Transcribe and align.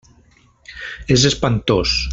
És 1.17 1.27
espantós. 1.33 1.97